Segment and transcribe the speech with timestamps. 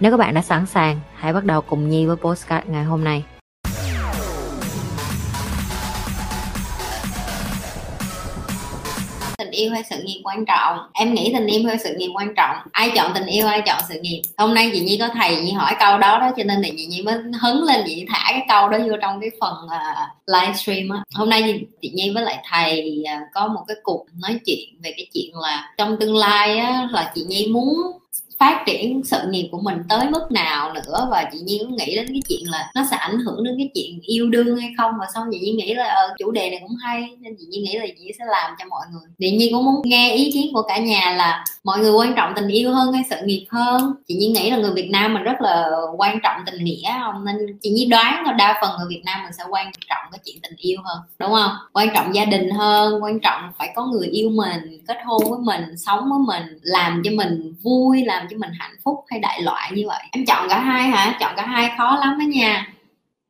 [0.00, 3.04] Nếu các bạn đã sẵn sàng, hãy bắt đầu cùng Nhi với postcard ngày hôm
[3.04, 3.22] nay.
[9.38, 10.78] tình yêu hay sự nghiệp quan trọng?
[10.92, 12.56] Em nghĩ tình yêu hay sự nghiệp quan trọng?
[12.72, 14.22] Ai chọn tình yêu ai chọn sự nghiệp?
[14.36, 16.86] Hôm nay chị nhi có thầy chị hỏi câu đó đó cho nên là chị
[16.86, 20.34] nhi mới hứng lên chị thả cái câu đó vô trong cái phần à, uh,
[20.34, 21.02] livestream á.
[21.14, 24.94] Hôm nay chị nhi với lại thầy uh, có một cái cuộc nói chuyện về
[24.96, 27.99] cái chuyện là trong tương lai á là chị nhi muốn
[28.40, 31.96] phát triển sự nghiệp của mình tới mức nào nữa và chị nhiên cũng nghĩ
[31.96, 34.92] đến cái chuyện là nó sẽ ảnh hưởng đến cái chuyện yêu đương hay không?
[35.00, 37.64] Và xong chị nhiên nghĩ là ờ, chủ đề này cũng hay nên chị nhiên
[37.64, 39.08] nghĩ là chị sẽ làm cho mọi người.
[39.18, 42.32] Chị nhiên cũng muốn nghe ý kiến của cả nhà là mọi người quan trọng
[42.36, 43.94] tình yêu hơn hay sự nghiệp hơn?
[44.08, 47.24] Chị nhiên nghĩ là người việt nam mình rất là quan trọng tình nghĩa không?
[47.24, 50.20] Nên chị nhiên đoán là đa phần người việt nam mình sẽ quan trọng cái
[50.24, 51.50] chuyện tình yêu hơn đúng không?
[51.72, 55.38] Quan trọng gia đình hơn quan trọng phải có người yêu mình kết hôn với
[55.42, 59.42] mình sống với mình làm cho mình vui làm cho mình hạnh phúc hay đại
[59.42, 60.02] loại như vậy.
[60.12, 61.16] Em chọn cả hai hả?
[61.20, 62.66] Chọn cả hai khó lắm đó nha.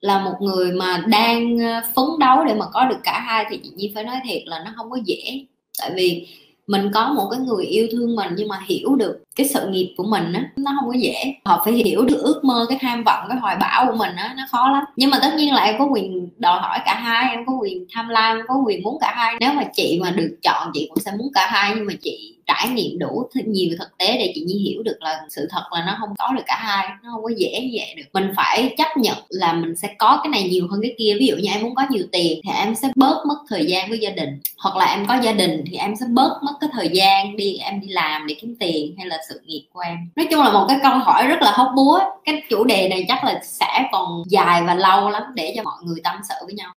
[0.00, 3.60] Là một người mà đang ờ, phấn đấu để mà có được cả hai thì
[3.62, 5.44] chị nhi phải nói thiệt là nó không có dễ.
[5.78, 6.26] Tại vì
[6.70, 9.94] mình có một cái người yêu thương mình nhưng mà hiểu được cái sự nghiệp
[9.96, 11.34] của mình á, nó không có dễ.
[11.44, 14.34] Họ phải hiểu được ước mơ, cái tham vọng, cái hoài bão của mình á,
[14.36, 14.84] nó khó lắm.
[14.96, 17.86] Nhưng mà tất nhiên là em có quyền đòi hỏi cả hai, em có quyền
[17.94, 19.34] tham lam có quyền muốn cả hai.
[19.40, 21.72] Nếu mà chị mà được chọn, chị cũng sẽ muốn cả hai.
[21.76, 25.20] Nhưng mà chị trải nghiệm đủ nhiều thực tế để chị nhi hiểu được là
[25.30, 27.94] sự thật là nó không có được cả hai, nó không có dễ như vậy
[27.96, 28.02] được.
[28.12, 31.16] Mình phải chấp nhận là mình sẽ có cái này nhiều hơn cái kia.
[31.20, 33.88] Ví dụ như em muốn có nhiều tiền thì em sẽ bớt mất thời gian
[33.88, 36.70] với gia đình, hoặc là em có gia đình thì em sẽ bớt mất cái
[36.72, 39.96] thời gian đi, em đi làm để kiếm tiền hay là sự nghiệp của em.
[40.16, 42.00] Nói chung là một cái câu hỏi rất là hóc búa.
[42.24, 45.78] Cái chủ đề này chắc là sẽ còn dài và lâu lắm để cho mọi
[45.82, 46.72] người tâm sự với nhau.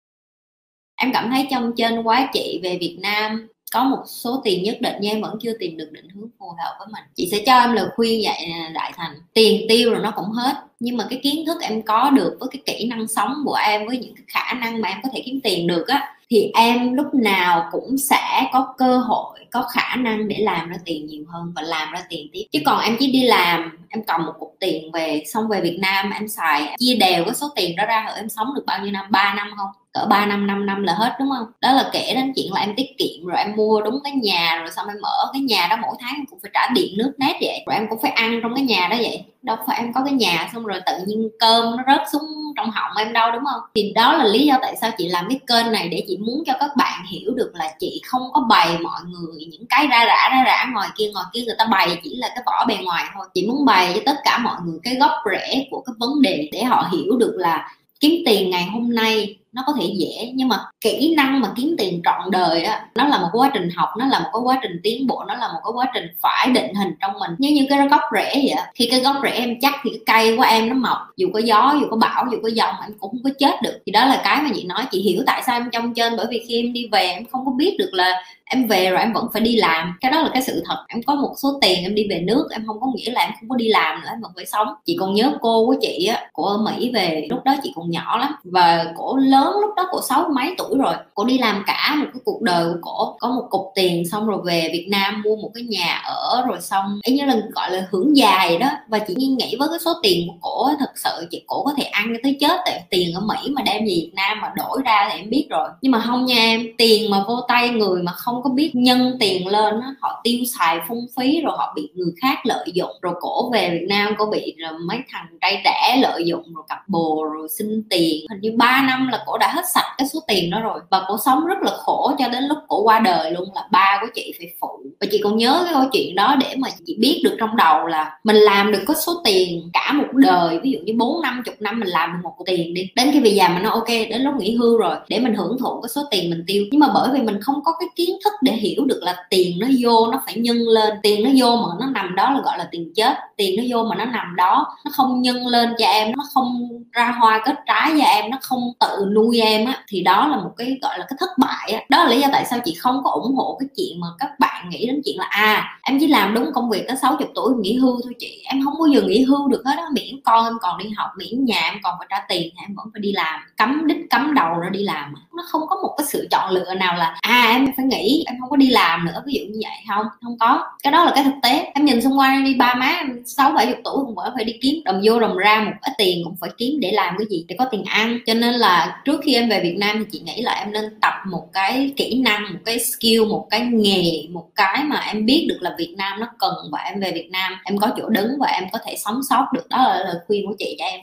[0.97, 4.77] Em cảm thấy trong trên quá chị về Việt Nam có một số tiền nhất
[4.81, 7.03] định, nhưng em vẫn chưa tìm được định hướng phù hợp với mình.
[7.15, 9.15] Chị sẽ cho em lời khuyên vậy à, đại thành.
[9.35, 12.49] Tiền tiêu rồi nó cũng hết, nhưng mà cái kiến thức em có được với
[12.53, 15.23] cái kỹ năng sống của em, với những cái khả năng mà em có thể
[15.25, 19.97] kiếm tiền được á, thì em lúc nào cũng sẽ có cơ hội, có khả
[19.97, 22.43] năng để làm ra tiền nhiều hơn và làm ra tiền tiếp.
[22.53, 25.79] Chứ còn em chỉ đi làm, em cầm một cục tiền về, xong về Việt
[25.81, 28.81] Nam, em xài, chia đều cái số tiền đó ra, rồi em sống được bao
[28.83, 29.07] nhiêu năm?
[29.11, 29.71] 3 năm không?
[29.93, 31.47] Cỡ 3 năm 5 năm là hết, đúng không?
[31.61, 34.57] Đó là kể đến chuyện là em tiết kiệm, rồi em mua đúng cái nhà,
[34.61, 37.13] rồi xong em mở cái nhà đó mỗi tháng em cũng phải trả điện, nước
[37.19, 37.65] nét vậy.
[37.67, 39.25] Rồi em cũng phải ăn trong cái nhà đó vậy.
[39.43, 42.23] Đâu phải em có cái nhà xong rồi tự nhiên cơm nó rớt xuống
[42.57, 43.61] trong họng em đâu, đúng không?
[43.75, 46.43] Thì đó là lý do tại sao chị làm cái kênh này để chị muốn
[46.47, 50.05] cho các bạn hiểu được là chị không có bày mọi người những cái ra
[50.05, 51.43] rã ra rã ngoài kia ngoài kia.
[51.47, 53.27] Người ta bày chỉ là cái vỏ bề ngoài thôi.
[53.35, 56.49] Chị muốn bày cho tất cả mọi người cái gốc rễ của cái vấn đề
[56.53, 57.69] để họ hiểu được là
[58.03, 61.75] kiếm tiền ngày hôm nay nó có thể dễ, nhưng mà kỹ năng mà kiếm
[61.79, 64.59] tiền trọn đời á, nó là một quá trình học, nó là một cái quá
[64.63, 67.31] trình tiến bộ, nó là một cái quá trình phải định hình trong mình.
[67.39, 70.37] Như như cái gốc rễ vậy khi cái gốc rễ em chắc thì cái cây
[70.37, 73.11] của em nó mọc, dù có gió, dù có bão, dù có dòng em cũng
[73.11, 73.79] không có chết được.
[73.87, 76.27] Thì đó là cái mà chị nói, chị hiểu tại sao em trong trên bởi
[76.31, 79.13] vì khi em đi về em không có biết được là em về rồi em
[79.13, 79.99] vẫn phải đi làm.
[80.01, 80.85] Cái đó là cái sự thật.
[80.89, 83.31] Em có một số tiền em đi về nước, em không có nghĩa là em
[83.41, 84.69] không có đi làm nữa, em vẫn phải sống.
[84.87, 87.91] Chị còn nhớ cô của chị á, của ở mỹ về lúc đó chị còn
[87.91, 88.33] nhỏ lắm.
[88.45, 90.95] Và cổ lớn lúc đó, cổ sáu mấy tuổi rồi.
[91.15, 93.17] Cổ đi làm cả một cái cuộc đời của cổ.
[93.21, 96.61] Có một cục tiền xong rồi về việt nam mua một cái nhà ở, rồi
[96.61, 98.69] xong ấy như là gọi là hưởng dài đó.
[98.89, 101.83] Và chị nghĩ với cái số tiền của cổ thật sự chị cổ có thể
[101.85, 105.09] ăn tới chết tại tiền ở mỹ mà đem về việt nam mà đổi ra
[105.11, 105.69] thì em biết rồi.
[105.83, 109.17] Nhưng mà không nha em, tiền mà vô tay người mà không có biết nhân
[109.21, 112.91] tiền lên á, họ tiêu xài phung phí rồi họ bị người khác lợi dụng,
[113.03, 116.65] rồi cổ về Việt Nam có bị rồi mấy thằng trai trẻ lợi dụng, rồi
[116.69, 118.27] cặp bồ, rồi xin tiền.
[118.31, 120.81] Hình như 3 năm là cổ đã hết sạch cái số tiền đó rồi.
[120.91, 123.99] Và cổ sống rất là khổ cho đến lúc cổ qua đời luôn, là ba
[124.01, 124.69] của chị phải phụ.
[125.01, 127.87] Và chị còn nhớ cái câu chuyện đó để mà chị biết được trong đầu
[127.87, 130.61] là mình làm được có số tiền cả một đời.
[130.63, 132.89] Ví dụ như bốn năm, chục năm mình làm được một tiền đi.
[132.97, 134.97] Đến khi về già mình nói, ok, đến lúc nghỉ hưu rồi.
[135.09, 136.65] Để mình hưởng thụ cái số tiền mình tiêu.
[136.71, 139.59] Nhưng mà bởi vì mình không có cái kiến thức để hiểu được là tiền
[139.61, 140.99] nó vô, nó phải nhân lên.
[141.03, 143.15] Tiền nó vô mà nó nằm đó là gọi là tiền chết.
[143.37, 146.69] Tiền nó vô mà nó nằm đó, nó không nhân lên cho em, nó không
[146.93, 150.29] ra hoa kết trái cho em, nó không tự nuôi nuôi em á, thì đó
[150.29, 151.81] là một cái gọi là cái thất bại á.
[151.89, 154.31] Đó là lý do tại sao chị không có ủng hộ cái chuyện mà các
[154.39, 157.53] bạn nghĩ đến chuyện là à em chỉ làm đúng công việc tới 60 tuổi
[157.61, 158.43] nghỉ hưu thôi chị.
[158.45, 159.85] Em không bao giờ nghỉ hưu được hết á.
[159.93, 162.75] Miễn con em còn đi học, miễn nhà em còn phải trả tiền thì em
[162.77, 163.41] vẫn phải đi làm.
[163.57, 166.75] Cấm đích cấm đầu ra đi làm nó không có một cái sự chọn lựa
[166.75, 169.23] nào là à em phải nghỉ, em không có đi làm nữa.
[169.27, 169.73] Ví dụ như vậy.
[169.89, 170.65] Không không có.
[170.83, 171.71] Cái đó là cái thực tế.
[171.75, 174.45] Em nhìn xung quanh đi ba má em sáu, bảy chục tuổi cũng vẫn phải
[174.45, 174.85] đi kiếm.
[174.85, 177.45] Đồng vô đồng ra một ít tiền cũng phải kiếm để làm cái gì?
[177.49, 178.19] Để có tiền ăn.
[178.27, 181.01] Cho nên là trước khi em về Việt Nam thì chị nghĩ là em nên
[181.01, 185.27] tập một cái kỹ năng, một cái skill, một cái nghề, một cái mà em
[185.27, 188.09] biết được là Việt Nam nó cần và em về Việt Nam em có chỗ
[188.09, 189.69] đứng và em có thể sống sót được.
[189.69, 191.01] Đó là lời khuyên của chị cho em.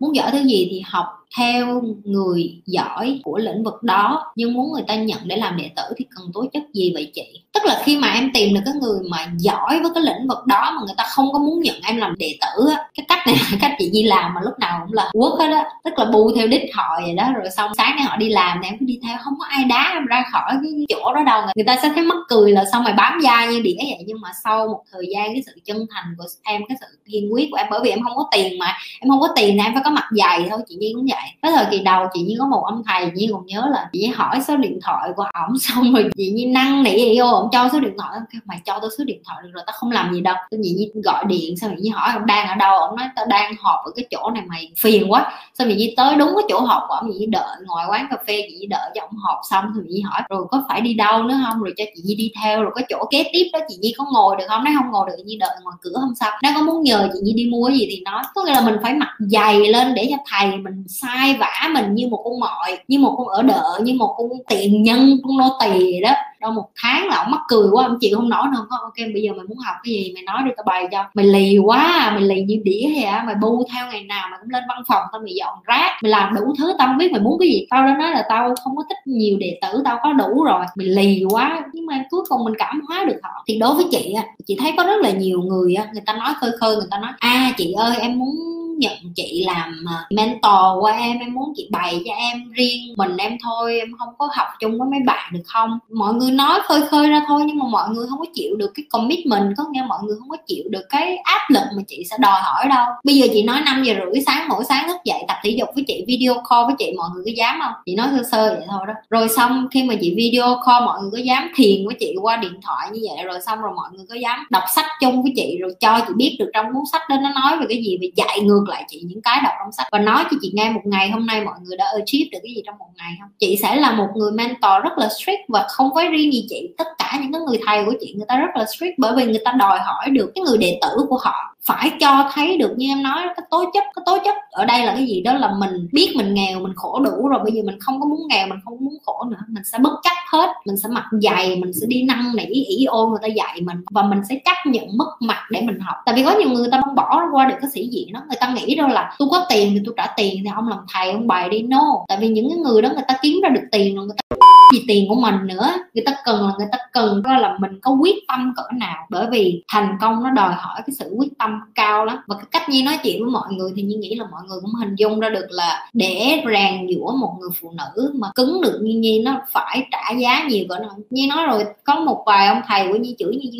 [0.00, 1.06] Muốn giỏi thứ gì thì học
[1.36, 5.70] theo người giỏi của lĩnh vực đó, nhưng muốn người ta nhận để làm đệ
[5.76, 7.42] tử thì cần tố chất gì vậy chị?
[7.52, 10.46] Tức là khi mà em tìm được cái người mà giỏi với cái lĩnh vực
[10.46, 13.26] đó mà người ta không có muốn nhận em làm đệ tử á, cái cách
[13.26, 15.64] này là cách chị đi làm mà lúc nào cũng là quốc hết á.
[15.84, 18.60] Tức là bu theo đích họ vậy đó, rồi xong sáng nay họ đi làm
[18.62, 21.22] thì em cứ đi theo, không có ai đá em ra khỏi cái chỗ đó
[21.22, 21.42] đâu.
[21.56, 24.04] Người ta sẽ thấy mắc cười là xong mày bám da như đĩa vậy?
[24.06, 27.32] Nhưng mà sau một thời gian cái sự chân thành của em, cái sự kiên
[27.32, 29.64] quyết của em, bởi vì em không có tiền mà, em không có tiền thì
[29.64, 32.22] em phải có mặt dày thôi, chị Nhi cũng vậy cái thời kỳ đầu chị
[32.22, 35.26] như có một ông thầy như còn nhớ là chị hỏi số điện thoại của
[35.46, 38.60] ổng xong rồi chị như năng nỉ yêu ổng cho số điện thoại kêu mày
[38.64, 41.00] cho tôi số điện thoại được rồi tao không làm gì đâu tôi nhị như
[41.04, 43.84] gọi điện xong chị như hỏi ông đang ở đâu ổng nói tao đang họp
[43.84, 46.82] ở cái chỗ này mày phiền quá xong chị như tới đúng cái chỗ họp
[46.88, 49.80] của ổng chị đợi ngoài quán cà phê chị đợi cho ổng họp xong thì
[49.88, 52.62] chị hỏi rồi có phải đi đâu nữa không rồi cho chị Nhi đi theo
[52.62, 55.06] rồi cái chỗ kế tiếp đó chị Nhi có ngồi được không nói không ngồi
[55.08, 57.44] được chị Nhi đợi ngoài cửa không sao nó có muốn nhờ chị Nhi đi
[57.50, 60.56] mua gì thì nói có nghĩa là mình phải mặc dày lên để cho thầy
[60.56, 64.14] mình sai vả mình như một con mọi như một con ở đợ như một
[64.18, 66.10] con tiền nhân con nô tỳ đó.
[66.40, 68.66] Đâu một tháng là ông mắc cười quá ông chịu không nói nữa.
[68.70, 71.04] Không ok bây giờ mày muốn học cái gì mày nói đi tao bày cho.
[71.14, 74.38] Mày lì quá mày lì như đĩa hay à mày bu theo ngày nào mày
[74.42, 77.12] cũng lên văn phòng tao mày dọn rác mày làm đủ thứ tao không biết
[77.12, 77.66] mày muốn cái gì.
[77.70, 80.64] Tao đã nói là tao không có thích nhiều đệ tử tao có đủ rồi.
[80.76, 81.62] Mày lì quá.
[81.72, 83.44] Nhưng mà cuối cùng mình cảm hóa được họ.
[83.46, 84.14] Thì đối với chị
[84.46, 87.10] chị thấy có rất là nhiều người người ta nói khơi khơi người ta nói
[87.18, 91.52] a à, chị ơi em muốn nhận chị làm à, mentor của em em muốn
[91.56, 95.00] chị bày cho em riêng mình em thôi, em không có học chung với mấy
[95.06, 95.78] bạn được không?
[95.90, 98.70] Mọi người nói khơi khơi ra thôi nhưng mà mọi người không có chịu được
[98.74, 102.04] cái commitment, có nghĩa mọi người không có chịu được cái áp lực mà chị
[102.10, 102.86] sẽ đòi hỏi đâu.
[103.04, 105.68] Bây giờ chị nói 5 giờ rưỡi sáng, mỗi sáng thức dậy tập thể dục
[105.74, 107.72] với chị, video call với chị, mọi người có dám không?
[107.86, 108.94] Chị nói sơ sơ vậy thôi đó.
[109.10, 112.36] Rồi xong khi mà chị video call, mọi người có dám thiền với chị qua
[112.36, 115.32] điện thoại như vậy, rồi xong rồi mọi người có dám đọc sách chung với
[115.36, 117.98] chị, rồi cho chị biết được trong cuốn sách đó nó nói về cái gì,
[118.00, 119.86] về dạy ngược lại chị những cái đọc trong sách.
[119.92, 122.52] Và nói cho chị nghe một ngày hôm nay mọi người đã achieve được cái
[122.56, 123.30] gì trong một ngày không?
[123.38, 126.74] Chị sẽ là một người mentor rất là strict và không phải riêng gì chị,
[126.78, 129.24] tất cả những cái người thầy của chị, người ta rất là strict bởi vì
[129.24, 132.74] người ta đòi hỏi được cái người đệ tử của họ phải cho thấy được
[132.76, 135.20] như em nói, cái tố chất, cái tố chất ở đây là cái gì?
[135.20, 138.06] Đó là mình biết mình nghèo, mình khổ đủ rồi, bây giờ mình không có
[138.06, 139.36] muốn nghèo, mình không muốn khổ nữa.
[139.48, 142.84] Mình sẽ bất chấp hết, mình sẽ mặc dày, mình sẽ đi năn nỉ ỉ
[142.84, 145.96] ô người ta dạy mình và mình sẽ chấp nhận mất mặt để mình học.
[146.06, 148.20] Tại vì có nhiều người ta không bỏ qua được cái sĩ diện đó.
[148.28, 150.78] Người ta nghĩ đâu là tôi có tiền thì tôi trả tiền thì ông làm
[150.94, 151.62] thầy, ông bày đi.
[151.62, 152.04] No.
[152.08, 154.29] Tại vì những cái người đó người ta kiếm ra được tiền rồi người ta
[154.72, 157.22] gì tiền của mình nữa, người ta cần là người ta cần.
[157.22, 159.06] Đó là mình có quyết tâm cỡ nào.
[159.10, 162.18] Bởi vì thành công nó đòi hỏi cái sự quyết tâm cao lắm.
[162.26, 164.58] Và cái cách nhi nói chuyện với mọi người thì nhi nghĩ là mọi người
[164.60, 168.60] cũng hình dung ra được là để ràng giữa một người phụ nữ mà cứng
[168.60, 170.90] được như nhi, nó phải trả giá nhiều cỡ nào.
[171.10, 173.50] Nhi nói rồi, có một vài ông thầy của nhi chửi như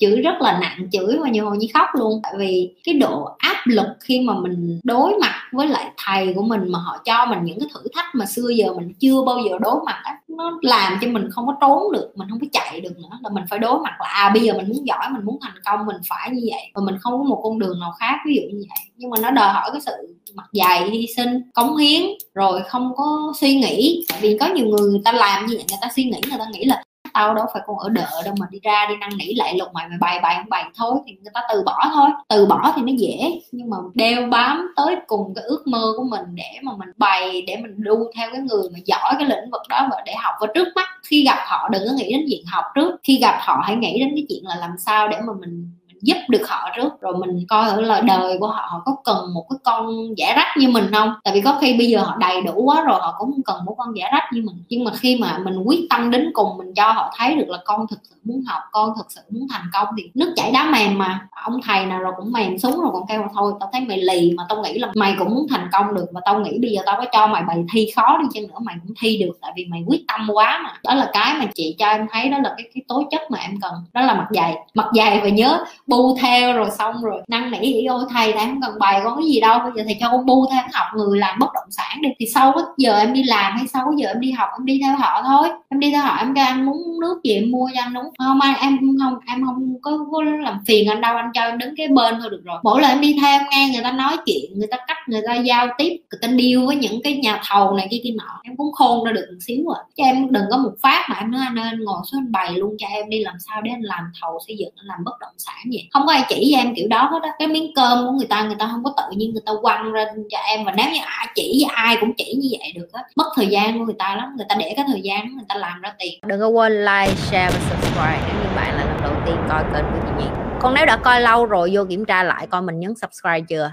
[0.00, 2.20] chửi rất là nặng chửi và nhiều hồi như khóc luôn.
[2.22, 6.42] Tại vì cái độ áp lực khi mà mình đối mặt với lại thầy của
[6.42, 9.38] mình mà họ cho mình những cái thử thách mà xưa giờ mình chưa bao
[9.38, 12.46] giờ đối mặt á, nó làm cho mình không có trốn được, mình không có
[12.52, 13.18] chạy được nữa.
[13.22, 15.54] Là mình phải đối mặt là à bây giờ mình muốn giỏi, mình muốn thành
[15.64, 16.62] công, mình phải như vậy.
[16.74, 18.78] Và mình không có một con đường nào khác, ví dụ như vậy.
[18.96, 19.92] Nhưng mà nó đòi hỏi cái sự
[20.34, 22.02] mặt dày, hy sinh, cống hiến,
[22.34, 24.04] rồi không có suy nghĩ.
[24.08, 26.38] Tại vì có nhiều người người ta làm như vậy, người ta suy nghĩ, người
[26.38, 26.82] ta nghĩ là
[27.16, 29.68] tao đâu phải con ở đợi đâu mà đi ra đi năn nỉ lại lục
[29.72, 32.10] mày mày bày bày không bày thôi thì người ta từ bỏ thôi.
[32.28, 33.40] Từ bỏ thì nó dễ.
[33.52, 37.42] Nhưng mà đeo bám tới cùng cái ước mơ của mình để mà mình bày,
[37.46, 40.34] để mình đu theo cái người mà giỏi cái lĩnh vực đó và để học.
[40.40, 42.96] Và trước mắt, khi gặp họ, đừng có nghĩ đến chuyện học trước.
[43.02, 45.70] Khi gặp họ, hãy nghĩ đến cái chuyện là làm sao để mà mình
[46.02, 49.34] giúp được họ trước, rồi mình coi ở là đời của họ họ có cần
[49.34, 51.12] một cái con giả rách như mình không?
[51.24, 53.64] Tại vì có khi bây giờ họ đầy đủ quá rồi, họ cũng không cần
[53.64, 54.56] một con giả rách như mình.
[54.68, 57.58] Nhưng mà khi mà mình quyết tâm đến cùng, mình cho họ thấy được là
[57.64, 60.70] con thực sự muốn học, con thực sự muốn thành công thì nước chảy đá
[60.72, 61.28] mềm mà.
[61.44, 63.98] Ông thầy nào rồi cũng mềm xuống rồi còn kêu là thôi, tao thấy mày
[63.98, 66.70] lì mà tao nghĩ là mày cũng muốn thành công được, và tao nghĩ bây
[66.70, 69.38] giờ tao có cho mày bài thi khó đi chăng nữa, mày cũng thi được,
[69.42, 70.72] tại vì mày quyết tâm quá mà.
[70.84, 73.38] Đó là cái mà chị cho em thấy, đó là cái cái tố chất mà
[73.38, 73.72] em cần.
[73.92, 74.56] Đó là mặt dày.
[74.74, 77.22] Mặt dày và nhớ bu theo rồi xong rồi.
[77.28, 79.96] Năn nỉ ôi thầy thầy không cần bày con cái gì đâu bây giờ thầy
[80.00, 82.08] cho con bu theo học người làm bất động sản đi.
[82.18, 84.66] Thì sau cái giờ em đi làm hay sau cái giờ em đi học em
[84.66, 85.48] đi theo họ thôi.
[85.68, 88.04] Em đi theo họ em kêu anh muốn nước gì em mua cho anh đúng
[88.18, 91.58] không anh em không em không có, có làm phiền anh đâu anh cho em
[91.58, 92.58] đứng cái bên thôi được rồi.
[92.62, 95.22] Mỗi lần em đi theo em nghe người ta nói chuyện người ta cách người
[95.26, 98.40] ta giao tiếp người ta điêu với những cái nhà thầu này kia kia nọ
[98.42, 101.16] em cũng khôn ra được một xíu rồi chứ em đừng có một phát mà
[101.20, 103.62] em nói anh ơi anh ngồi xuống anh bày luôn cho em đi làm sao
[103.62, 106.24] để anh làm thầu xây dựng anh làm bất động sản gì không có ai
[106.28, 107.30] chỉ cho em kiểu đó hết á.
[107.38, 109.92] Cái miếng cơm của người ta người ta không có tự nhiên người ta quăng
[109.92, 110.64] ra cho em.
[110.64, 113.46] Và nếu như ai chỉ với ai cũng chỉ như vậy được á, mất thời
[113.46, 114.34] gian của người ta lắm.
[114.36, 116.20] Người ta để cái thời gian người ta làm ra tiền.
[116.26, 119.64] Đừng có quên like, share và subscribe nếu như bạn là lần đầu tiên coi
[119.74, 120.30] kênh của chị Nhi
[120.60, 123.72] còn nếu đã coi lâu rồi, vô kiểm tra lại coi mình nhấn subscribe chưa?